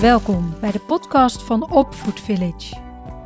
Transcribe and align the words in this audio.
Welkom 0.00 0.54
bij 0.60 0.70
de 0.70 0.78
podcast 0.78 1.42
van 1.42 1.70
Opvoed 1.70 2.20
Village. 2.20 2.76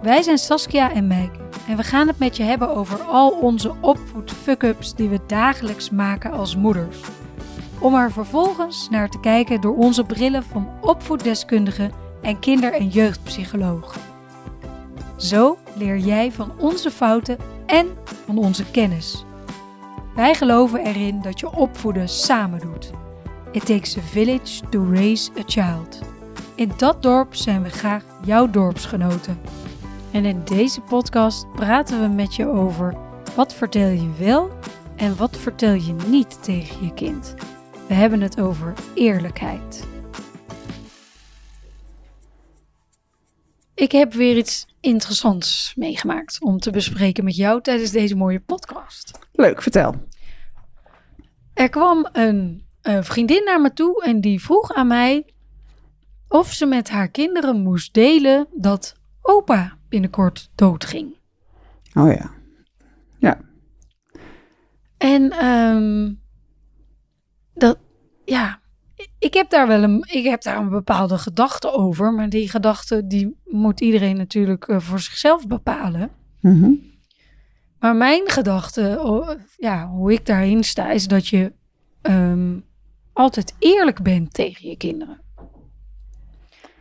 Wij 0.03 0.23
zijn 0.23 0.39
Saskia 0.39 0.93
en 0.93 1.07
Meike 1.07 1.39
en 1.69 1.77
we 1.77 1.83
gaan 1.83 2.07
het 2.07 2.19
met 2.19 2.37
je 2.37 2.43
hebben 2.43 2.77
over 2.77 3.01
al 3.01 3.31
onze 3.31 3.75
opvoed 3.81 4.31
fuck-ups 4.31 4.95
die 4.95 5.09
we 5.09 5.21
dagelijks 5.27 5.91
maken 5.91 6.33
als 6.33 6.57
moeders. 6.57 7.01
Om 7.79 7.95
er 7.95 8.13
vervolgens 8.13 8.89
naar 8.91 9.09
te 9.09 9.21
kijken 9.21 9.61
door 9.61 9.77
onze 9.77 10.05
brillen 10.05 10.43
van 10.43 10.69
opvoeddeskundige 10.81 11.91
en 12.23 12.39
kinder- 12.39 12.75
en 12.75 12.89
jeugdpsycholoog. 12.89 13.97
Zo 15.17 15.59
leer 15.75 15.99
jij 15.99 16.33
van 16.33 16.53
onze 16.59 16.91
fouten 16.91 17.39
en 17.67 17.87
van 18.27 18.39
onze 18.39 18.65
kennis. 18.71 19.25
Wij 20.15 20.35
geloven 20.35 20.85
erin 20.85 21.23
dat 21.23 21.41
je 21.41 21.53
opvoeden 21.53 22.09
samen 22.09 22.61
doet. 22.61 22.91
It 23.51 23.67
takes 23.67 23.97
a 23.97 24.01
village 24.01 24.69
to 24.69 24.85
raise 24.93 25.31
a 25.39 25.43
child. 25.47 26.12
In 26.55 26.73
dat 26.77 27.03
dorp 27.03 27.35
zijn 27.35 27.63
we 27.63 27.71
graag 27.71 28.05
jouw 28.25 28.51
dorpsgenoten. 28.51 29.41
En 30.13 30.25
in 30.25 30.45
deze 30.45 30.81
podcast 30.81 31.53
praten 31.53 32.01
we 32.01 32.09
met 32.09 32.35
je 32.35 32.47
over 32.47 32.97
wat 33.37 33.55
vertel 33.55 33.89
je 33.89 34.13
wel 34.19 34.51
en 34.97 35.17
wat 35.17 35.37
vertel 35.37 35.75
je 35.75 35.95
niet 36.07 36.43
tegen 36.43 36.85
je 36.85 36.95
kind. 36.95 37.35
We 37.89 37.95
hebben 37.95 38.21
het 38.21 38.41
over 38.41 38.75
eerlijkheid. 38.95 39.87
Ik 43.75 43.93
heb 43.93 44.13
weer 44.13 44.37
iets 44.37 44.67
interessants 44.81 45.73
meegemaakt 45.77 46.43
om 46.43 46.59
te 46.59 46.71
bespreken 46.71 47.25
met 47.25 47.37
jou 47.37 47.63
tijdens 47.63 47.91
deze 47.91 48.17
mooie 48.17 48.41
podcast. 48.41 49.19
Leuk, 49.33 49.63
vertel. 49.63 49.95
Er 51.55 51.69
kwam 51.69 52.09
een, 52.13 52.65
een 52.83 53.05
vriendin 53.05 53.45
naar 53.45 53.61
me 53.61 53.73
toe 53.73 54.05
en 54.05 54.21
die 54.21 54.43
vroeg 54.43 54.73
aan 54.73 54.87
mij 54.87 55.25
of 56.33 56.53
ze 56.53 56.67
met 56.67 56.91
haar 56.91 57.09
kinderen 57.09 57.61
moest 57.61 57.95
delen 57.95 58.47
dat 58.53 58.95
opa 59.23 59.79
binnenkort 59.89 60.51
doodging. 60.55 61.17
Oh 61.95 62.13
ja. 62.13 62.31
Ja. 63.19 63.41
En 64.99 65.31
ehm, 65.31 66.13
dat, 67.55 67.79
ja, 68.25 68.61
ik 69.19 69.35
heb 69.35 69.51
daar 69.51 69.67
wel 69.67 69.83
een, 69.83 70.05
ik 70.11 70.25
heb 70.25 70.43
daar 70.43 70.57
een 70.57 70.69
bepaalde 70.69 71.19
gedachte 71.19 71.73
over, 71.73 72.13
maar 72.13 72.29
die 72.29 72.49
gedachte 72.49 73.07
die 73.07 73.37
moet 73.45 73.81
iedereen 73.81 74.17
natuurlijk 74.17 74.69
eh, 74.69 74.81
voor 74.81 75.01
zichzelf 75.01 75.47
bepalen. 75.47 76.11
Mhm. 76.41 76.73
Maar 77.79 77.97
mijn 77.97 78.29
gedachte, 78.31 78.99
oh, 79.03 79.31
ja, 79.57 79.89
hoe 79.89 80.13
ik 80.13 80.27
daarin 80.27 80.65
sta, 80.65 80.91
is 80.91 81.07
dat 81.09 81.27
je 81.29 81.53
ehm, 82.03 82.59
altijd 83.13 83.55
eerlijk 83.59 84.03
bent 84.03 84.35
tegen 84.35 84.69
je 84.69 84.77
kinderen. 84.77 85.21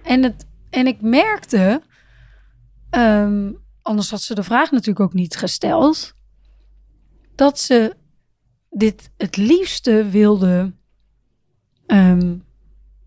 En, 0.04 0.24
het, 0.24 0.48
en 0.70 0.88
ik 0.88 1.02
merkte, 1.02 1.82
ehm, 2.90 3.52
anders 3.82 4.10
had 4.10 4.22
ze 4.22 4.36
de 4.36 4.44
vraag 4.44 4.72
natuurlijk 4.72 5.00
ook 5.00 5.14
niet 5.14 5.36
gesteld, 5.36 6.14
dat 7.36 7.60
ze 7.60 7.96
dit 8.70 9.12
het 9.18 9.38
liefste 9.38 10.06
wilde 10.10 10.74
ehm, 11.86 12.36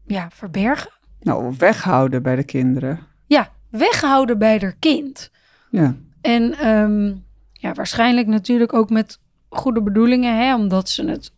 ja, 0.07 0.31
verbergen. 0.31 0.91
Nou, 1.21 1.55
weghouden 1.59 2.23
bij 2.23 2.37
de 2.37 2.45
kinderen. 2.45 2.99
Ja, 3.27 3.53
weghouden 3.71 4.39
bij 4.39 4.59
haar 4.59 4.77
kind. 4.79 5.31
Ja. 5.71 5.97
En 6.21 6.59
ehm, 6.59 7.15
ja, 7.53 7.73
waarschijnlijk 7.73 8.27
natuurlijk 8.27 8.73
ook 8.73 8.91
met 8.91 9.21
goede 9.49 9.83
bedoelingen, 9.83 10.37
hè, 10.37 10.55
omdat 10.55 10.89
ze 10.89 11.05
het 11.05 11.33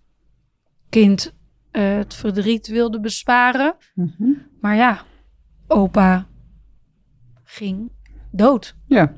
kind 0.88 1.34
eh, 1.70 1.96
het 1.96 2.14
verdriet 2.14 2.66
wilde 2.66 3.00
besparen. 3.00 3.76
Mhm. 3.94 4.30
Maar 4.60 4.76
ja, 4.76 5.04
opa 5.68 6.26
ging 7.44 7.90
dood. 8.30 8.76
Ja. 8.86 9.14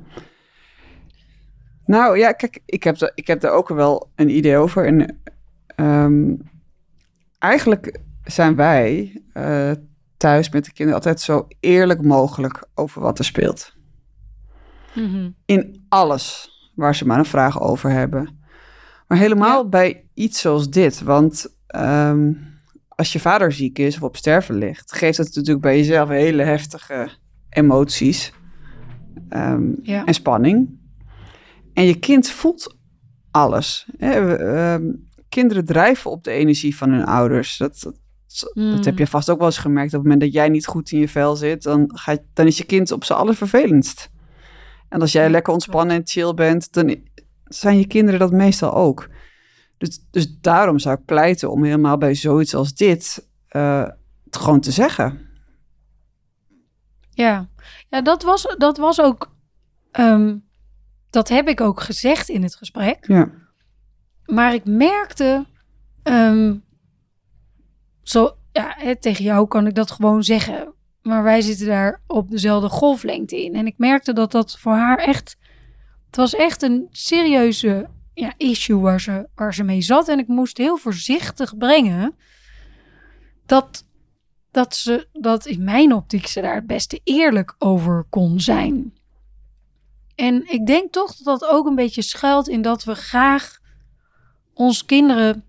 Nou 1.86 2.18
ja, 2.18 2.32
kijk, 2.32 2.60
ik 2.64 2.82
heb, 2.82 3.12
ik 3.14 3.26
heb 3.26 3.40
daar 3.40 3.52
ook 3.52 3.68
wel 3.68 4.10
een 4.14 4.28
idee 4.36 4.56
over. 4.56 4.86
En 4.86 5.20
ehm, 5.66 6.34
eigenlijk 7.38 7.98
zijn 8.24 8.56
wij 8.56 9.20
eh, 9.32 9.70
thuis 10.16 10.50
met 10.50 10.64
de 10.64 10.72
kinderen 10.72 10.94
altijd 11.00 11.20
zo 11.20 11.46
eerlijk 11.60 12.02
mogelijk 12.02 12.64
over 12.74 13.02
wat 13.02 13.18
er 13.18 13.24
speelt. 13.24 13.76
In 15.44 15.84
alles 15.88 16.50
waar 16.74 16.94
ze 16.94 17.06
maar 17.06 17.18
een 17.18 17.24
vraag 17.24 17.60
over 17.60 17.90
hebben. 17.90 18.38
Maar 19.08 19.18
helemaal 19.18 19.62
Ja. 19.62 19.68
bij 19.68 20.04
iets 20.14 20.40
zoals 20.40 20.70
dit. 20.70 21.02
Want 21.02 21.56
ehm, 21.66 22.32
als 22.98 23.12
je 23.12 23.20
vader 23.20 23.52
ziek 23.52 23.78
is 23.78 23.96
of 23.96 24.02
op 24.02 24.16
sterven 24.16 24.54
ligt, 24.54 24.92
geeft 24.92 25.16
dat 25.16 25.26
natuurlijk 25.34 25.60
bij 25.60 25.76
jezelf 25.76 26.08
hele 26.08 26.42
heftige 26.42 27.08
emoties 27.50 28.32
ehm, 29.28 29.72
Ja. 29.82 30.04
en 30.04 30.14
spanning. 30.14 30.78
En 31.72 31.84
je 31.84 31.98
kind 31.98 32.30
voelt 32.30 32.76
alles. 33.30 33.88
Hè? 33.96 34.36
Ehm, 34.36 34.82
kinderen 35.28 35.64
drijven 35.64 36.10
op 36.10 36.24
de 36.24 36.30
energie 36.30 36.76
van 36.76 36.90
hun 36.90 37.04
ouders. 37.04 37.56
Dat, 37.56 37.80
dat, 37.80 37.94
Mm. 38.54 38.70
dat 38.70 38.84
heb 38.84 38.98
je 38.98 39.06
vast 39.06 39.30
ook 39.30 39.38
wel 39.38 39.46
eens 39.46 39.58
gemerkt. 39.58 39.88
Op 39.88 39.92
het 39.94 40.02
moment 40.02 40.20
dat 40.20 40.32
jij 40.32 40.48
niet 40.48 40.66
goed 40.66 40.90
in 40.92 40.98
je 40.98 41.08
vel 41.08 41.36
zit, 41.36 41.62
dan, 41.62 41.90
ga 41.94 42.12
je, 42.12 42.22
dan 42.32 42.46
is 42.46 42.56
je 42.58 42.64
kind 42.64 42.92
op 42.92 43.04
z'n 43.04 43.12
allervervelendst. 43.12 44.10
En 44.88 45.00
als 45.00 45.12
jij 45.12 45.30
lekker 45.30 45.52
ontspannen 45.52 45.96
en 45.96 46.02
chill 46.06 46.34
bent, 46.34 46.72
dan 46.72 46.96
zijn 47.44 47.78
je 47.78 47.86
kinderen 47.86 48.20
dat 48.20 48.32
meestal 48.32 48.74
ook. 48.74 49.08
Dus, 49.78 50.00
dus 50.10 50.38
daarom 50.40 50.78
zou 50.78 50.98
ik 50.98 51.04
pleiten 51.04 51.50
om 51.50 51.64
helemaal 51.64 51.98
bij 51.98 52.14
zoiets 52.14 52.54
als 52.54 52.74
dit 52.74 53.28
eh, 53.48 53.86
het 54.24 54.36
gewoon 54.36 54.60
te 54.60 54.70
zeggen. 54.70 55.26
Ja, 57.10 57.48
ja 57.88 58.02
dat, 58.02 58.22
was, 58.22 58.54
dat 58.58 58.76
was 58.78 59.00
ook. 59.00 59.30
ehm, 59.90 60.36
dat 61.10 61.28
heb 61.28 61.48
ik 61.48 61.60
ook 61.60 61.80
gezegd 61.80 62.28
in 62.28 62.42
het 62.42 62.54
gesprek. 62.56 63.06
Ja. 63.06 63.30
Maar 64.24 64.54
ik 64.54 64.64
merkte. 64.64 65.46
ehm, 66.02 66.56
zo, 68.02 68.36
ja, 68.52 68.74
hè, 68.76 68.96
tegen 68.96 69.24
jou 69.24 69.48
kan 69.48 69.66
ik 69.66 69.74
dat 69.74 69.90
gewoon 69.90 70.22
zeggen. 70.22 70.72
Maar 71.02 71.22
wij 71.22 71.40
zitten 71.40 71.66
daar 71.66 72.00
op 72.06 72.30
dezelfde 72.30 72.68
golflengte 72.68 73.44
in. 73.44 73.54
En 73.54 73.66
ik 73.66 73.78
merkte 73.78 74.12
dat 74.12 74.32
dat 74.32 74.58
voor 74.58 74.72
haar 74.72 74.98
echt. 74.98 75.36
Het 76.06 76.16
was 76.16 76.34
echt 76.34 76.62
een 76.62 76.86
serieuze 76.90 77.88
ja, 78.20 78.34
issue 78.36 78.78
waar 78.80 79.00
ze, 79.00 79.28
waar 79.34 79.54
ze 79.54 79.62
mee 79.62 79.82
zat. 79.82 80.08
En 80.08 80.18
ik 80.18 80.28
moest 80.28 80.56
heel 80.58 80.76
voorzichtig 80.76 81.56
brengen. 81.56 82.14
Dat, 83.46 83.86
dat 84.50 84.76
ze 84.76 85.08
dat 85.12 85.46
in 85.46 85.64
mijn 85.64 85.92
optiek 85.94 86.26
ze 86.26 86.40
daar 86.40 86.54
het 86.54 86.66
beste 86.66 87.00
eerlijk 87.04 87.54
over 87.58 88.06
kon 88.10 88.40
zijn. 88.40 88.92
En 90.14 90.42
ik 90.52 90.66
denk 90.66 90.92
toch 90.92 91.16
dat 91.16 91.40
dat 91.40 91.50
ook 91.50 91.66
een 91.66 91.74
beetje 91.74 92.02
schuilt 92.02 92.48
in 92.48 92.62
dat 92.62 92.84
we 92.84 92.94
graag 92.94 93.58
ons 94.54 94.84
kinderen, 94.84 95.44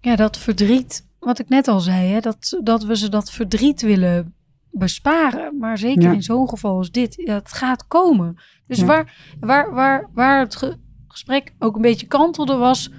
ja, 0.00 0.16
dat 0.16 0.38
verdriet, 0.38 1.06
wat 1.18 1.38
ik 1.38 1.48
net 1.48 1.68
al 1.68 1.80
zei, 1.80 2.08
hè, 2.08 2.20
dat, 2.20 2.58
dat 2.62 2.84
we 2.84 2.96
ze 2.96 3.08
dat 3.08 3.30
verdriet 3.30 3.80
willen 3.80 4.34
besparen. 4.70 5.58
Maar 5.58 5.78
zeker 5.78 6.02
Ja. 6.02 6.12
in 6.12 6.22
zo'n 6.22 6.48
geval 6.48 6.76
als 6.76 6.90
dit, 6.90 7.20
het 7.24 7.52
gaat 7.52 7.86
komen. 7.86 8.36
Dus 8.66 8.78
Ja. 8.78 8.84
waar, 8.86 9.14
waar, 9.40 9.72
waar, 9.74 10.10
waar 10.12 10.38
het 10.40 10.56
ge- 10.56 10.76
gesprek 11.10 11.54
ook 11.58 11.76
een 11.76 11.82
beetje 11.82 12.06
kantelde 12.06 12.56
was 12.56 12.90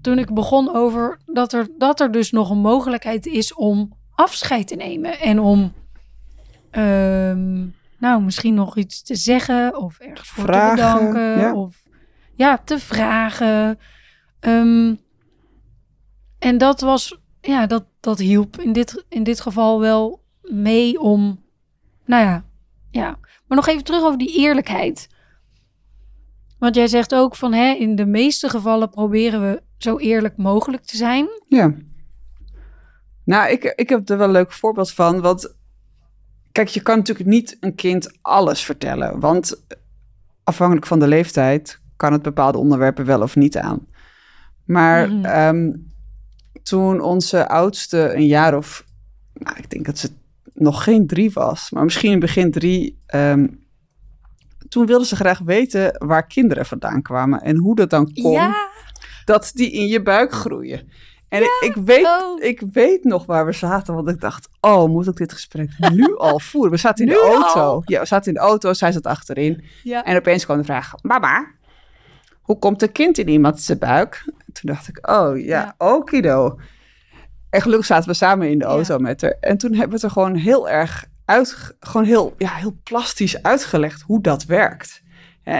toen 0.00 0.18
ik 0.18 0.34
begon 0.34 0.74
over 0.74 1.18
dat 1.26 1.52
er, 1.52 1.68
dat 1.78 2.00
er 2.00 2.12
dus 2.12 2.30
nog 2.30 2.50
een 2.50 2.58
mogelijkheid 2.58 3.26
is 3.26 3.54
om 3.54 3.92
afscheid 4.14 4.68
te 4.68 4.74
nemen 4.74 5.20
en 5.20 5.38
om 5.40 5.72
ehm, 6.70 7.66
nou 7.98 8.22
misschien 8.22 8.54
nog 8.54 8.76
iets 8.76 9.02
te 9.02 9.14
zeggen 9.14 9.78
of 9.78 9.98
ergens 9.98 10.28
voor 10.28 10.44
Vragen, 10.44 10.76
te 10.76 10.82
bedanken 10.82 11.38
ja. 11.40 11.54
of 11.54 11.82
ja 12.34 12.58
te 12.58 12.78
vragen. 12.78 13.78
Ehm, 14.40 14.94
en 16.38 16.58
dat 16.58 16.80
was 16.80 17.18
ja 17.40 17.66
dat 17.66 17.84
dat 18.00 18.18
hielp 18.18 18.60
in 18.60 18.72
dit 18.72 19.04
in 19.08 19.22
dit 19.22 19.40
geval 19.40 19.80
wel 19.80 20.22
mee 20.42 21.00
om 21.00 21.44
nou 22.04 22.24
ja 22.24 22.44
ja 22.90 23.18
maar 23.46 23.56
nog 23.56 23.66
even 23.66 23.84
terug 23.84 24.02
over 24.02 24.18
die 24.18 24.38
eerlijkheid. 24.38 25.08
Want 26.58 26.74
jij 26.74 26.86
zegt 26.86 27.14
ook 27.14 27.36
van 27.36 27.52
hè, 27.52 27.72
in 27.72 27.96
de 27.96 28.06
meeste 28.06 28.48
gevallen 28.48 28.90
proberen 28.90 29.40
we 29.40 29.62
zo 29.78 29.98
eerlijk 29.98 30.36
mogelijk 30.36 30.82
te 30.84 30.96
zijn. 30.96 31.28
Ja. 31.48 31.74
Nou, 33.24 33.50
ik, 33.50 33.64
ik 33.64 33.88
heb 33.88 34.08
er 34.08 34.16
wel 34.18 34.26
een 34.26 34.32
leuk 34.32 34.52
voorbeeld 34.52 34.92
van. 34.92 35.20
Want 35.20 35.54
kijk, 36.52 36.68
je 36.68 36.80
kan 36.82 36.96
natuurlijk 36.96 37.28
niet 37.28 37.56
een 37.60 37.74
kind 37.74 38.18
alles 38.22 38.64
vertellen. 38.64 39.20
Want 39.20 39.62
afhankelijk 40.44 40.86
van 40.86 40.98
de 40.98 41.06
leeftijd 41.08 41.80
kan 41.96 42.12
het 42.12 42.22
bepaalde 42.22 42.58
onderwerpen 42.58 43.04
wel 43.04 43.22
of 43.22 43.36
niet 43.36 43.56
aan. 43.56 43.86
Maar 44.64 45.10
Mhm. 45.10 45.24
ehm, 45.24 45.72
toen 46.62 47.00
onze 47.00 47.48
oudste 47.48 48.14
een 48.14 48.26
jaar 48.26 48.56
of, 48.56 48.84
nou, 49.32 49.56
ik 49.56 49.70
denk 49.70 49.86
dat 49.86 49.98
ze 49.98 50.10
nog 50.54 50.84
geen 50.84 51.06
drie 51.06 51.30
was, 51.32 51.70
maar 51.70 51.84
misschien 51.84 52.12
in 52.12 52.18
begin 52.20 52.50
drie, 52.50 52.98
ehm, 53.06 53.46
toen 54.68 54.86
wilde 54.86 55.06
ze 55.06 55.16
graag 55.16 55.38
weten 55.38 56.06
waar 56.06 56.26
kinderen 56.26 56.66
vandaan 56.66 57.02
kwamen 57.02 57.40
en 57.40 57.56
hoe 57.56 57.74
dat 57.74 57.90
dan 57.90 58.12
kon 58.22 58.30
Ja, 58.32 58.68
dat 59.24 59.50
die 59.54 59.70
in 59.70 59.86
je 59.86 60.02
buik 60.02 60.32
groeien. 60.32 60.88
En 61.28 61.42
ik, 61.42 61.58
ik 61.60 61.74
weet, 61.74 62.04
oh. 62.06 62.42
ik 62.42 62.60
weet 62.72 63.04
nog 63.04 63.26
waar 63.26 63.46
we 63.46 63.52
zaten, 63.52 63.94
want 63.94 64.08
ik 64.08 64.20
dacht, 64.20 64.48
oh, 64.60 64.88
moet 64.88 65.06
ik 65.06 65.16
dit 65.16 65.32
gesprek 65.32 65.70
nu 65.92 66.16
al 66.16 66.40
voeren? 66.40 66.70
We 66.70 66.76
zaten 66.76 67.06
in 67.06 67.12
de 67.12 67.20
auto. 67.20 67.60
al? 67.60 67.82
Ja, 67.84 68.00
we 68.00 68.06
zaten 68.06 68.28
in 68.28 68.34
de 68.34 68.40
auto, 68.40 68.72
zij 68.72 68.92
zat 68.92 69.06
achterin. 69.06 69.64
Ja. 69.82 70.04
En 70.04 70.16
opeens 70.16 70.44
kwam 70.44 70.58
de 70.58 70.64
vraag, 70.64 70.92
mama, 71.02 71.46
hoe 72.42 72.58
komt 72.58 72.82
een 72.82 72.92
kind 72.92 73.18
in 73.18 73.28
iemand 73.28 73.60
zijn 73.60 73.78
buik? 73.78 74.24
Toen 74.52 74.70
dacht 74.72 74.88
ik, 74.88 75.08
oh 75.10 75.38
ja, 75.38 75.44
Ja. 75.44 75.74
okido. 75.78 76.58
En 77.50 77.62
gelukkig 77.62 77.86
zaten 77.86 78.08
we 78.08 78.14
samen 78.14 78.50
in 78.50 78.58
de 78.58 78.64
auto 78.64 78.98
met 78.98 79.20
haar. 79.20 79.36
En 79.40 79.58
toen 79.58 79.70
hebben 79.70 79.88
we 79.88 79.94
het 79.94 80.04
er 80.04 80.10
gewoon 80.10 80.34
heel 80.34 80.68
erg 80.68 81.04
uit, 81.26 81.76
gewoon 81.80 82.06
heel, 82.06 82.34
ja, 82.38 82.50
heel 82.54 82.76
plastisch 82.82 83.42
uitgelegd 83.42 84.02
hoe 84.02 84.20
dat 84.20 84.44
werkt. 84.44 85.02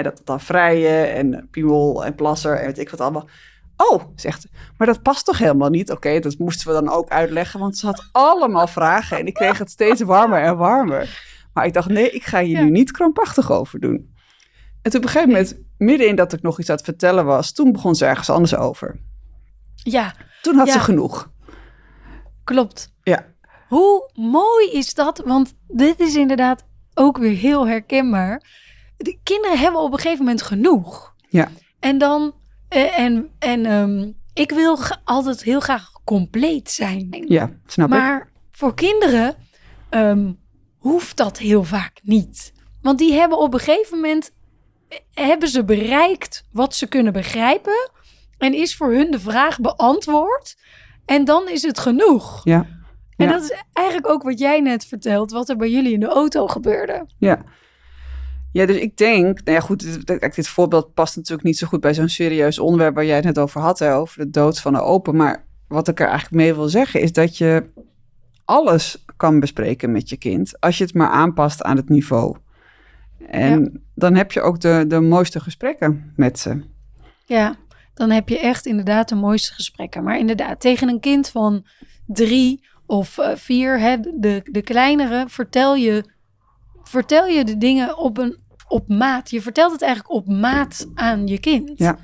Dat 0.02 0.20
dan 0.24 0.40
vrijen 0.40 1.14
en 1.14 1.48
piemel 1.50 2.04
en 2.04 2.14
plasser 2.14 2.56
en 2.58 2.66
weet 2.66 2.78
ik 2.78 2.90
wat 2.90 3.00
allemaal. 3.00 3.28
Oh, 3.76 4.02
zegt 4.14 4.42
ze, 4.42 4.48
maar 4.78 4.86
dat 4.86 5.02
past 5.02 5.24
toch 5.24 5.38
helemaal 5.38 5.68
niet? 5.68 5.90
Oké, 5.90 6.18
dat 6.18 6.38
moesten 6.38 6.66
we 6.66 6.72
dan 6.72 6.88
ook 6.90 7.08
uitleggen, 7.08 7.60
want 7.60 7.78
ze 7.78 7.86
had 7.86 8.08
allemaal 8.12 8.66
vragen 8.66 9.18
en 9.18 9.26
ik 9.26 9.34
kreeg 9.34 9.58
het 9.58 9.70
steeds 9.70 10.00
warmer 10.02 10.42
en 10.42 10.56
warmer. 10.56 11.24
Maar 11.52 11.66
ik 11.66 11.72
dacht, 11.72 11.88
nee, 11.88 12.10
ik 12.10 12.24
ga 12.24 12.40
hier 12.40 12.58
Ja. 12.58 12.64
nu 12.64 12.70
niet 12.70 12.90
krampachtig 12.90 13.50
over 13.52 13.80
doen. 13.80 14.14
En 14.82 14.90
toen 14.90 15.00
op 15.00 15.06
een 15.06 15.12
gegeven 15.12 15.28
moment, 15.28 15.58
midden 15.78 16.08
in 16.08 16.16
dat 16.16 16.32
ik 16.32 16.42
nog 16.42 16.58
iets 16.60 16.70
aan 16.70 16.76
het 16.76 16.84
vertellen 16.84 17.24
was, 17.24 17.52
toen 17.52 17.72
begon 17.72 17.94
ze 17.94 18.06
ergens 18.06 18.30
anders 18.30 18.54
over. 18.56 18.98
ja, 19.74 20.14
Toen 20.42 20.56
had 20.56 20.66
Ja. 20.66 20.72
ze 20.72 20.80
genoeg. 20.80 21.30
klopt. 22.44 22.92
Ja, 23.02 23.26
Hoe 23.68 24.10
mooi 24.14 24.70
is 24.70 24.94
dat? 24.94 25.22
Want 25.24 25.54
dit 25.68 26.00
is 26.00 26.14
inderdaad 26.14 26.64
ook 26.94 27.18
weer 27.18 27.36
heel 27.36 27.66
herkenbaar. 27.66 28.42
De 28.96 29.18
kinderen 29.22 29.58
hebben 29.58 29.80
op 29.80 29.92
een 29.92 29.98
gegeven 29.98 30.24
moment 30.24 30.42
genoeg. 30.42 31.14
ja, 31.28 31.48
En 31.80 31.98
dan, 31.98 32.34
eh, 32.68 32.98
en, 32.98 33.30
en 33.38 33.66
ehm, 33.66 34.10
ik 34.34 34.50
wil 34.50 34.78
altijd 35.04 35.42
heel 35.42 35.60
graag 35.60 35.90
compleet 36.04 36.70
zijn. 36.70 37.24
ja, 37.28 37.50
snap 37.66 37.88
ik. 37.88 37.94
maar 37.94 38.30
voor 38.50 38.74
kinderen 38.74 39.34
ehm, 39.88 40.32
hoeft 40.78 41.16
dat 41.16 41.38
heel 41.38 41.64
vaak 41.64 42.00
niet. 42.02 42.52
Want 42.82 42.98
die 42.98 43.12
hebben 43.12 43.38
op 43.38 43.54
een 43.54 43.60
gegeven 43.60 43.98
moment, 43.98 44.32
eh, 44.88 44.98
hebben 45.26 45.48
ze 45.48 45.64
bereikt 45.64 46.44
wat 46.52 46.74
ze 46.74 46.86
kunnen 46.86 47.12
begrijpen. 47.12 47.90
En 48.38 48.54
is 48.54 48.76
voor 48.76 48.92
hun 48.92 49.10
de 49.10 49.20
vraag 49.20 49.60
beantwoord. 49.60 50.56
En 51.04 51.24
dan 51.24 51.48
is 51.48 51.62
het 51.62 51.78
genoeg. 51.78 52.40
Ja, 52.44 52.66
En 53.16 53.26
Ja. 53.26 53.32
dat 53.32 53.42
is 53.42 53.62
eigenlijk 53.72 54.08
ook 54.08 54.22
wat 54.22 54.38
jij 54.38 54.60
net 54.60 54.86
vertelt, 54.86 55.30
wat 55.30 55.48
er 55.48 55.56
bij 55.56 55.70
jullie 55.70 55.92
in 55.92 56.00
de 56.00 56.08
auto 56.08 56.46
gebeurde. 56.46 57.06
ja. 57.18 57.44
Ja, 58.52 58.66
dus 58.66 58.76
ik 58.76 58.96
denk, 58.96 59.44
nou 59.44 59.56
ja, 59.56 59.60
goed, 59.64 60.06
dit, 60.06 60.34
dit 60.34 60.48
voorbeeld 60.48 60.94
past 60.94 61.16
natuurlijk 61.16 61.46
niet 61.46 61.58
zo 61.58 61.66
goed 61.66 61.80
bij 61.80 61.94
zo'n 61.94 62.08
serieus 62.08 62.58
onderwerp 62.58 62.94
waar 62.94 63.04
jij 63.04 63.16
het 63.16 63.24
net 63.24 63.38
over 63.38 63.60
had, 63.60 63.78
hè, 63.78 63.94
over 63.94 64.18
de 64.18 64.30
dood 64.30 64.60
van 64.60 64.72
de 64.72 64.80
open. 64.80 65.16
Maar 65.16 65.44
wat 65.68 65.88
ik 65.88 66.00
er 66.00 66.06
eigenlijk 66.06 66.36
mee 66.42 66.54
wil 66.54 66.68
zeggen 66.68 67.00
is 67.00 67.12
dat 67.12 67.38
je 67.38 67.64
alles 68.44 69.04
kan 69.16 69.40
bespreken 69.40 69.92
met 69.92 70.08
je 70.08 70.16
kind, 70.16 70.60
als 70.60 70.78
je 70.78 70.84
het 70.84 70.94
maar 70.94 71.08
aanpast 71.08 71.62
aan 71.62 71.76
het 71.76 71.88
niveau. 71.88 72.36
En 73.26 73.82
dan 73.94 74.14
heb 74.14 74.32
je 74.32 74.40
ook 74.40 74.60
de, 74.60 74.84
de 74.88 75.00
mooiste 75.00 75.40
gesprekken 75.40 76.12
met 76.16 76.38
ze. 76.38 76.60
Ja, 77.24 77.54
dan 77.94 78.10
heb 78.10 78.28
je 78.28 78.38
echt 78.38 78.66
inderdaad 78.66 79.08
de 79.08 79.14
mooiste 79.14 79.52
gesprekken. 79.54 80.02
Maar 80.04 80.18
inderdaad, 80.18 80.60
tegen 80.60 80.88
een 80.88 81.00
kind 81.00 81.28
van 81.28 81.66
drie 82.06 82.64
of 82.86 83.18
eh, 83.18 83.36
vier, 83.36 83.80
hè, 83.80 83.96
de, 84.00 84.40
de 84.50 84.62
kleinere, 84.62 85.24
vertel 85.28 85.74
je, 85.74 86.04
vertel 86.82 87.26
je 87.26 87.44
de 87.44 87.58
dingen 87.58 87.98
op, 87.98 88.18
een, 88.18 88.36
op 88.68 88.88
maat. 88.88 89.30
Je 89.30 89.40
vertelt 89.42 89.72
het 89.72 89.82
eigenlijk 89.82 90.14
op 90.14 90.28
maat 90.28 90.86
aan 90.94 91.26
je 91.26 91.38
kind. 91.38 91.72
Ja. 91.74 91.98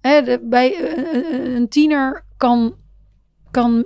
Hè, 0.00 0.22
de, 0.22 0.40
bij 0.42 0.74
eh, 0.74 1.16
eh, 1.16 1.54
een 1.54 1.68
tiener 1.68 2.24
kan, 2.36 2.74
kan 3.50 3.84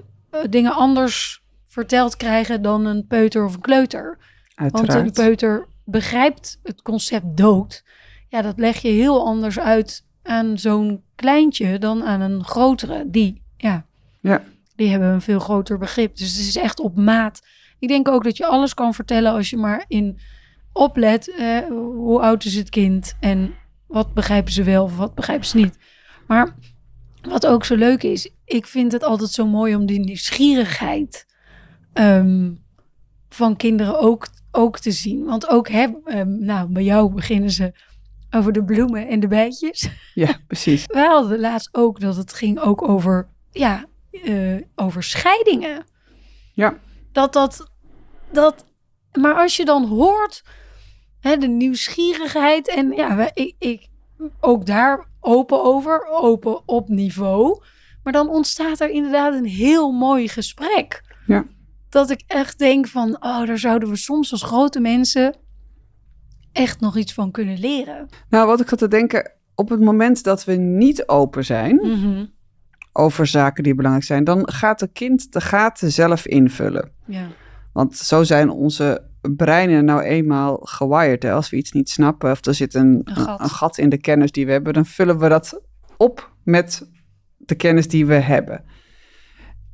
dingen 0.50 0.72
anders 0.72 1.42
verteld 1.66 2.16
krijgen 2.16 2.62
dan 2.62 2.84
een 2.84 3.06
peuter 3.06 3.44
of 3.44 3.54
een 3.54 3.60
kleuter. 3.60 4.18
Want 4.54 4.74
Uiteraard. 4.74 5.06
een 5.06 5.24
peuter 5.24 5.68
begrijpt 5.84 6.58
het 6.62 6.82
concept 6.82 7.36
dood. 7.36 7.84
Ja, 8.28 8.42
dat 8.42 8.58
leg 8.58 8.78
je 8.82 8.88
heel 8.88 9.26
anders 9.26 9.58
uit 9.58 10.04
aan 10.22 10.58
zo'n 10.58 11.02
kleintje 11.14 11.78
dan 11.78 12.04
aan 12.04 12.20
een 12.20 12.44
grotere. 12.44 13.10
Die, 13.10 13.42
ja, 13.56 13.86
Ja. 14.20 14.42
Die 14.76 14.90
hebben 14.90 15.08
een 15.08 15.20
veel 15.20 15.38
groter 15.38 15.78
begrip. 15.78 16.16
Dus 16.16 16.36
het 16.36 16.46
is 16.46 16.56
echt 16.56 16.80
op 16.80 16.96
maat. 16.96 17.46
Ik 17.78 17.88
denk 17.88 18.08
ook 18.08 18.24
dat 18.24 18.36
je 18.36 18.46
alles 18.46 18.74
kan 18.74 18.94
vertellen 18.94 19.32
als 19.32 19.50
je 19.50 19.56
maar 19.56 19.84
in 19.88 20.18
oplet. 20.72 21.34
eh, 21.34 21.58
hoe 21.68 22.20
oud 22.20 22.44
is 22.44 22.54
het 22.54 22.70
kind 22.70 23.16
en 23.20 23.54
wat 23.86 24.14
begrijpen 24.14 24.52
ze 24.52 24.62
wel 24.62 24.84
of 24.84 24.96
wat 24.96 25.14
begrijpen 25.14 25.46
ze 25.46 25.56
niet. 25.56 25.78
Maar 26.26 26.54
wat 27.22 27.46
ook 27.46 27.64
zo 27.64 27.74
leuk 27.76 28.02
is, 28.02 28.30
ik 28.44 28.66
vind 28.66 28.92
het 28.92 29.02
altijd 29.02 29.30
zo 29.30 29.46
mooi 29.46 29.74
om 29.76 29.86
die 29.86 30.00
nieuwsgierigheid 30.00 31.26
ehm, 31.92 32.52
van 33.28 33.56
kinderen 33.56 33.98
ook, 34.00 34.26
ook 34.50 34.78
te 34.78 34.90
zien. 34.90 35.24
Want 35.24 35.48
ook 35.48 35.68
heb, 35.68 36.00
ehm, 36.04 36.44
nou, 36.44 36.68
bij 36.68 36.82
jou 36.82 37.12
beginnen 37.12 37.50
ze 37.50 37.72
over 38.30 38.52
de 38.52 38.64
bloemen 38.64 39.08
en 39.08 39.20
de 39.20 39.28
bijtjes. 39.28 39.88
Ja, 40.14 40.38
precies. 40.46 40.84
Wij 40.92 41.06
hadden 41.06 41.40
laatst 41.40 41.68
ook 41.72 42.00
dat 42.00 42.16
het 42.16 42.32
ging 42.32 42.58
ook 42.60 42.88
over, 42.88 43.28
ja, 43.50 43.86
eh, 44.22 44.84
over 44.84 45.02
scheidingen. 45.02 45.84
Ja, 46.52 46.78
Dat 47.12 47.32
dat, 47.32 47.70
dat, 48.32 48.64
maar 49.12 49.34
als 49.34 49.56
je 49.56 49.64
dan 49.64 49.84
hoort, 49.84 50.42
hè, 51.20 51.36
de 51.36 51.46
nieuwsgierigheid 51.48 52.68
en 52.68 52.90
ja, 52.92 53.30
ik, 53.34 53.54
ik 53.58 53.88
ook 54.40 54.66
daar 54.66 55.06
open 55.20 55.62
over, 55.64 56.06
open 56.10 56.68
op 56.68 56.88
niveau. 56.88 57.62
Maar 58.02 58.12
dan 58.12 58.28
ontstaat 58.28 58.80
er 58.80 58.90
inderdaad 58.90 59.34
een 59.34 59.44
heel 59.46 59.92
mooi 59.92 60.28
gesprek. 60.28 61.02
Ja. 61.26 61.44
Dat 61.88 62.10
ik 62.10 62.22
echt 62.26 62.58
denk 62.58 62.86
van, 62.86 63.16
oh, 63.20 63.46
daar 63.46 63.58
zouden 63.58 63.88
we 63.88 63.96
soms 63.96 64.32
als 64.32 64.42
grote 64.42 64.80
mensen 64.80 65.36
echt 66.52 66.80
nog 66.80 66.96
iets 66.96 67.12
van 67.14 67.30
kunnen 67.30 67.58
leren. 67.58 68.08
nou 68.28 68.46
wat 68.46 68.60
ik 68.60 68.68
had 68.68 68.78
te 68.78 68.88
denken, 68.88 69.32
op 69.54 69.68
het 69.68 69.80
moment 69.80 70.22
dat 70.24 70.44
we 70.44 70.52
niet 70.52 71.08
open 71.08 71.44
zijn 71.44 71.76
Mhm. 71.76 72.24
Over 72.96 73.26
zaken 73.26 73.62
die 73.62 73.74
belangrijk 73.74 74.06
zijn, 74.06 74.24
dan 74.24 74.48
gaat 74.50 74.80
het 74.80 74.92
kind 74.92 75.32
de 75.32 75.40
gaten 75.40 75.92
zelf 75.92 76.26
invullen. 76.26 76.90
Ja. 77.04 77.26
Want 77.72 77.96
zo 77.96 78.22
zijn 78.22 78.50
onze 78.50 79.02
breinen 79.36 79.84
nou 79.84 80.02
eenmaal 80.02 80.56
gewired. 80.62 81.22
Hè? 81.22 81.32
Als 81.32 81.50
we 81.50 81.56
iets 81.56 81.72
niet 81.72 81.90
snappen 81.90 82.30
of 82.30 82.44
er 82.44 82.54
zit 82.54 82.74
een, 82.74 83.00
Een 83.04 83.16
gat. 83.16 83.40
een 83.40 83.48
gat 83.48 83.78
in 83.78 83.88
de 83.88 83.98
kennis 83.98 84.32
die 84.32 84.46
we 84.46 84.52
hebben, 84.52 84.72
dan 84.72 84.86
vullen 84.86 85.18
we 85.18 85.28
dat 85.28 85.60
op 85.96 86.32
met 86.42 86.88
de 87.36 87.54
kennis 87.54 87.88
die 87.88 88.06
we 88.06 88.14
hebben. 88.14 88.64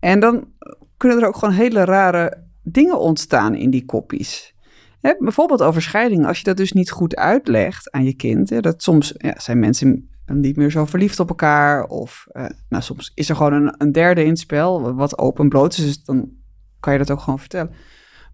En 0.00 0.20
dan 0.20 0.48
kunnen 0.96 1.20
er 1.20 1.26
ook 1.26 1.36
gewoon 1.36 1.54
hele 1.54 1.84
rare 1.84 2.44
dingen 2.62 2.98
ontstaan 2.98 3.54
in 3.54 3.70
die 3.70 3.84
koppies. 3.84 4.54
Hè, 5.00 5.14
bijvoorbeeld 5.18 5.62
over 5.62 5.82
scheiding. 5.82 6.26
Als 6.26 6.38
je 6.38 6.44
dat 6.44 6.56
dus 6.56 6.72
niet 6.72 6.90
goed 6.90 7.16
uitlegt 7.16 7.90
aan 7.90 8.04
je 8.04 8.14
kind. 8.14 8.50
Hè, 8.50 8.60
dat 8.60 8.82
soms 8.82 9.14
ja, 9.16 9.34
zijn 9.38 9.58
mensen 9.58 10.08
niet 10.32 10.56
meer 10.56 10.70
zo 10.70 10.84
verliefd 10.84 11.20
op 11.20 11.28
elkaar. 11.28 11.84
Of 11.84 12.26
eh, 12.32 12.44
nou, 12.68 12.82
soms 12.82 13.12
is 13.14 13.28
er 13.28 13.36
gewoon 13.36 13.52
een, 13.52 13.74
een 13.78 13.92
derde 13.92 14.22
in 14.22 14.28
het 14.28 14.38
spel. 14.38 14.94
Wat 14.94 15.18
open 15.18 15.48
bloot 15.48 15.72
is. 15.78 15.84
Dus 15.84 16.04
dan 16.04 16.30
kan 16.80 16.92
je 16.92 16.98
dat 16.98 17.10
ook 17.10 17.20
gewoon 17.20 17.38
vertellen. 17.38 17.70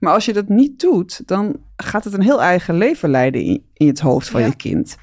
Maar 0.00 0.12
als 0.12 0.24
je 0.24 0.32
dat 0.32 0.48
niet 0.48 0.80
doet, 0.80 1.26
dan 1.28 1.56
gaat 1.76 2.04
het 2.04 2.12
een 2.12 2.22
heel 2.22 2.42
eigen 2.42 2.74
leven 2.76 3.10
leiden 3.10 3.42
in, 3.42 3.66
in 3.72 3.86
het 3.86 4.00
hoofd 4.00 4.28
van 4.28 4.40
Ja. 4.40 4.46
je 4.46 4.56
kind. 4.56 4.96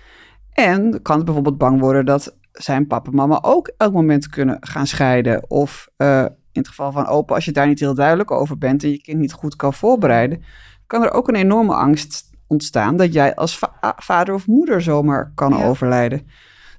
En 0.52 1.02
kan 1.02 1.16
het 1.16 1.26
bijvoorbeeld 1.26 1.58
bang 1.58 1.80
worden 1.80 2.06
dat 2.06 2.36
zijn 2.52 2.88
papa 2.88 3.10
en 3.10 3.16
mama 3.16 3.40
ook 3.42 3.72
elk 3.78 3.94
moment 3.94 4.28
kunnen 4.28 4.58
gaan 4.60 4.88
scheiden. 4.88 5.50
Of 5.50 5.88
eh, 5.98 6.20
in 6.52 6.62
het 6.62 6.68
geval 6.68 6.92
van 6.92 7.06
opa, 7.06 7.36
als 7.36 7.46
je 7.46 7.52
daar 7.52 7.68
niet 7.68 7.80
heel 7.80 7.94
duidelijk 7.96 8.32
over 8.32 8.58
bent 8.58 8.84
en 8.84 8.90
je 8.90 9.02
kind 9.02 9.20
niet 9.20 9.34
goed 9.34 9.56
kan 9.56 9.74
voorbereiden, 9.74 10.44
kan 10.88 11.04
er 11.04 11.12
ook 11.12 11.28
een 11.28 11.36
enorme 11.36 11.74
angst 11.74 12.30
ontstaan 12.48 12.98
dat 12.98 13.14
jij 13.14 13.36
als 13.36 13.58
va- 13.58 13.96
vader 13.98 14.34
of 14.34 14.48
moeder 14.48 14.82
zomaar 14.82 15.32
kan 15.36 15.58
Ja. 15.58 15.66
overlijden. 15.66 16.28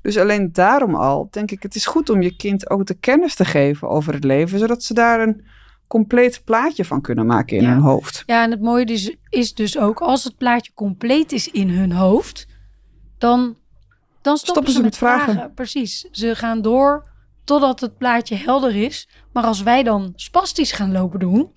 Dus 0.05 0.19
alleen 0.19 0.53
daarom 0.53 0.95
al 0.95 1.29
denk 1.31 1.51
ik, 1.51 1.63
het 1.63 1.75
is 1.75 1.87
goed 1.87 2.11
om 2.11 2.23
je 2.23 2.37
kind 2.37 2.71
ook 2.71 2.87
de 2.87 2.95
kennis 2.95 3.35
te 3.35 3.45
geven 3.45 3.89
over 3.89 4.15
het 4.15 4.25
leven, 4.25 4.59
zodat 4.59 4.83
ze 4.83 4.95
daar 4.95 5.21
een 5.21 5.45
compleet 5.87 6.43
plaatje 6.45 6.85
van 6.85 7.01
kunnen 7.01 7.27
maken 7.27 7.57
in 7.57 7.63
Ja. 7.63 7.69
hun 7.71 7.81
hoofd. 7.81 8.23
Ja, 8.27 8.43
en 8.43 8.51
het 8.51 8.61
mooie 8.61 8.87
dus, 8.87 9.17
is 9.29 9.55
dus 9.55 9.79
ook 9.79 10.01
als 10.01 10.25
het 10.25 10.37
plaatje 10.37 10.73
compleet 10.75 11.33
is 11.33 11.49
in 11.49 11.69
hun 11.71 11.93
hoofd, 11.93 12.47
dan, 13.19 13.57
dan 14.23 14.37
stoppen, 14.37 14.73
ze, 14.73 14.83
met 14.83 14.97
vragen. 14.97 15.53
Precies. 15.55 16.09
Ze 16.11 16.35
gaan 16.35 16.63
door 16.63 17.09
totdat 17.45 17.81
het 17.81 17.97
plaatje 17.99 18.37
helder 18.37 18.77
is. 18.77 19.09
Maar 19.33 19.45
als 19.45 19.63
wij 19.63 19.83
dan 19.83 20.13
spastisch 20.15 20.73
gaan 20.73 20.93
lopen 20.93 21.21
doen 21.21 21.51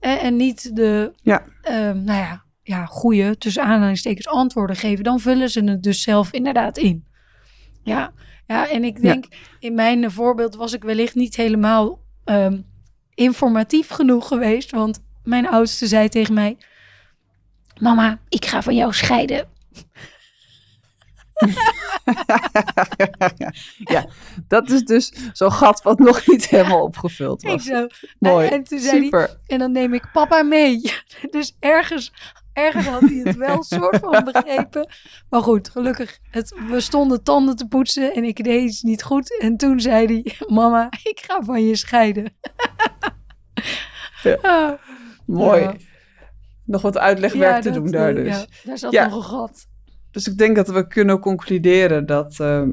en, 0.00 0.20
en 0.20 0.36
niet 0.36 0.76
de, 0.76 1.12
Ja. 1.22 1.44
ehm, 1.62 2.04
nou 2.04 2.18
ja, 2.18 2.44
ja, 2.62 2.84
goede, 2.86 3.38
tussen 3.38 3.62
aanhalingstekens 3.62 4.28
antwoorden 4.28 4.76
geven, 4.76 5.04
dan 5.04 5.20
vullen 5.20 5.50
ze 5.50 5.64
het 5.64 5.82
dus 5.82 6.02
zelf 6.02 6.32
inderdaad 6.32 6.78
in. 6.78 7.10
Ja, 7.82 8.12
ja 8.46 8.68
en 8.68 8.84
ik 8.84 8.96
Ja. 8.96 9.02
denk, 9.02 9.24
in 9.58 9.74
mijn 9.74 10.10
voorbeeld 10.10 10.54
was 10.54 10.72
ik 10.72 10.82
wellicht 10.82 11.14
niet 11.14 11.36
helemaal 11.36 12.00
ehm, 12.24 12.60
informatief 13.14 13.88
genoeg 13.88 14.28
geweest. 14.28 14.70
Want 14.70 15.02
mijn 15.24 15.48
oudste 15.48 15.86
zei 15.86 16.08
tegen 16.08 16.34
mij: 16.34 16.56
Mama, 17.80 18.18
ik 18.28 18.44
ga 18.46 18.62
van 18.62 18.74
jou 18.74 18.92
scheiden. 18.92 19.48
ja, 23.94 24.06
dat 24.48 24.70
is 24.70 24.82
dus 24.84 25.12
zo'n 25.32 25.52
gat 25.52 25.82
wat 25.82 25.98
nog 25.98 26.26
niet 26.26 26.48
helemaal 26.48 26.82
opgevuld 26.82 27.42
was. 27.42 27.64
zo. 27.64 27.86
Mooi, 28.18 28.48
En 28.48 28.62
toen 28.64 28.78
zei 28.78 28.92
hij, 28.94 29.02
super. 29.04 29.38
en 29.46 29.58
dan 29.58 29.72
neem 29.72 29.94
ik 29.94 30.08
papa 30.12 30.42
mee. 30.42 30.80
Dus 31.30 31.56
ergens, 31.60 32.12
ergens 32.52 32.86
had 32.86 33.00
hij 33.00 33.20
het 33.24 33.36
wel 33.36 33.62
soort 33.62 33.98
van 33.98 34.24
begrepen. 34.24 34.88
Maar 35.30 35.42
goed, 35.42 35.68
gelukkig, 35.68 36.18
het, 36.30 36.54
we 36.68 36.80
stonden 36.80 37.22
tanden 37.22 37.56
te 37.56 37.68
poetsen 37.68 38.14
en 38.14 38.24
ik 38.24 38.44
deed 38.44 38.62
iets 38.62 38.82
niet 38.82 39.02
goed. 39.02 39.40
En 39.40 39.56
toen 39.56 39.80
zei 39.80 40.06
hij, 40.06 40.36
mama, 40.46 40.86
ik 41.02 41.24
ga 41.26 41.42
van 41.42 41.66
je 41.66 41.76
scheiden. 41.76 42.34
Ja. 44.22 44.38
Ah, 44.42 44.72
Mooi. 45.26 45.60
Ja. 45.60 45.74
Nog 46.64 46.82
wat 46.82 46.98
uitlegwerk 46.98 47.54
ja, 47.54 47.60
te 47.60 47.70
dat, 47.70 47.82
doen 47.82 47.90
daar 47.90 48.16
eh, 48.16 48.24
dus. 48.24 48.36
ja, 48.36 48.46
daar 48.64 48.78
zat 48.78 48.92
nog 48.92 49.14
een 49.14 49.22
gat. 49.22 49.66
Dus 50.10 50.28
ik 50.28 50.38
denk 50.38 50.56
dat 50.56 50.68
we 50.68 50.86
kunnen 50.86 51.18
concluderen 51.18 52.06
dat... 52.06 52.40
ehm, 52.40 52.70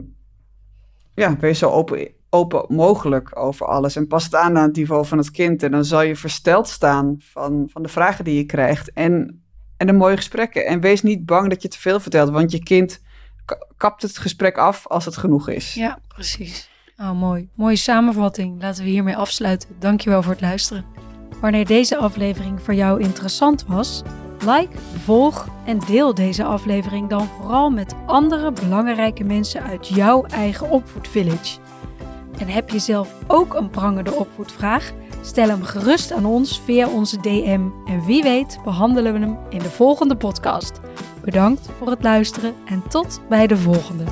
ja, 1.15 1.38
wees 1.38 1.59
zo 1.59 1.69
open, 1.69 2.12
open 2.29 2.65
mogelijk 2.67 3.39
over 3.39 3.65
alles. 3.65 3.95
En 3.95 4.07
pas 4.07 4.24
het 4.24 4.36
aan 4.36 4.57
aan 4.57 4.67
het 4.67 4.75
niveau 4.75 5.05
van 5.05 5.17
het 5.17 5.31
kind. 5.31 5.63
En 5.63 5.71
dan 5.71 5.86
zal 5.86 6.01
je 6.01 6.15
versteld 6.15 6.67
staan 6.67 7.15
van, 7.19 7.69
van 7.71 7.81
de 7.81 7.89
vragen 7.89 8.24
die 8.24 8.36
je 8.36 8.45
krijgt. 8.45 8.93
En, 8.93 9.38
en 9.79 9.88
de 9.88 9.93
mooie 9.93 10.15
gesprekken. 10.15 10.65
En 10.65 10.79
wees 10.79 11.01
niet 11.01 11.25
bang 11.25 11.50
dat 11.50 11.62
je 11.62 11.67
te 11.67 11.79
veel 11.79 12.00
vertelt. 12.00 12.29
Want 12.29 12.51
je 12.51 12.63
kind 12.63 13.01
ka- 13.45 13.65
kapt 13.77 14.01
het 14.01 14.17
gesprek 14.17 14.57
af 14.57 14.88
als 14.88 15.05
het 15.05 15.17
genoeg 15.17 15.50
is. 15.50 15.74
Ja, 15.74 16.00
precies. 16.07 16.69
Oh, 16.98 17.12
mooi. 17.12 17.50
Mooie 17.53 17.75
samenvatting. 17.75 18.62
Laten 18.62 18.83
we 18.83 18.89
hiermee 18.89 19.15
afsluiten. 19.17 19.69
Dankjewel 19.79 20.21
voor 20.24 20.31
het 20.31 20.41
luisteren. 20.41 20.86
Wanneer 21.41 21.65
deze 21.65 21.98
aflevering 21.98 22.62
voor 22.62 22.74
jou 22.74 23.01
interessant 23.01 23.65
was, 23.67 24.01
like, 24.39 24.77
volg 25.03 25.48
en 25.65 25.79
deel 25.79 26.13
deze 26.13 26.43
aflevering 26.43 27.09
dan 27.09 27.27
vooral 27.27 27.69
met 27.69 27.93
andere 28.05 28.51
belangrijke 28.51 29.24
mensen 29.24 29.63
uit 29.63 29.88
jouw 29.88 30.24
eigen 30.25 30.69
opvoedvillage. 30.69 31.59
En 32.39 32.48
heb 32.48 32.69
je 32.69 32.79
zelf 32.79 33.13
ook 33.27 33.53
een 33.53 33.69
prangende 33.69 34.12
opvoedvraag? 34.13 34.91
Stel 35.21 35.47
hem 35.47 35.63
gerust 35.63 36.11
aan 36.11 36.25
ons 36.25 36.61
via 36.65 36.89
onze 36.89 37.17
DM 37.21 37.67
en 37.85 38.05
wie 38.05 38.23
weet 38.23 38.59
behandelen 38.63 39.13
we 39.13 39.19
hem 39.19 39.38
in 39.49 39.59
de 39.59 39.69
volgende 39.69 40.15
podcast. 40.15 40.79
Bedankt 41.23 41.69
voor 41.77 41.89
het 41.89 42.03
luisteren 42.03 42.53
en 42.65 42.83
tot 42.88 43.21
bij 43.29 43.47
de 43.47 43.57
volgende. 43.57 44.03